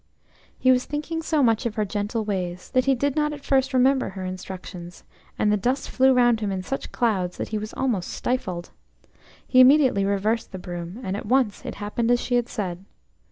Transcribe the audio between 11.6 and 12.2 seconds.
it happened as